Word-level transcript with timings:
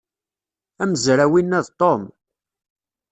Amezraw-inna 0.81 1.59
d 1.65 1.67
Tom. 1.79 2.03